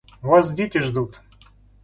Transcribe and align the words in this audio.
Вас 0.23 0.51
дети 0.55 0.79
ждут. 0.79 1.21